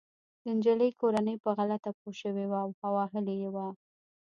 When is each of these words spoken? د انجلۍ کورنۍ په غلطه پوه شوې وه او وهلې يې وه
د 0.41 0.43
انجلۍ 0.53 0.89
کورنۍ 1.01 1.35
په 1.43 1.49
غلطه 1.57 1.91
پوه 1.99 2.13
شوې 2.21 2.45
وه 2.51 2.59
او 2.85 2.91
وهلې 2.97 3.35
يې 3.41 3.49
وه 3.55 3.67